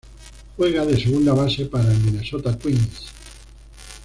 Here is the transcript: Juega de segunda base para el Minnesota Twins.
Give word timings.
Juega 0.57 0.83
de 0.83 0.99
segunda 0.99 1.31
base 1.35 1.67
para 1.67 1.91
el 1.91 1.99
Minnesota 1.99 2.57
Twins. 2.57 3.11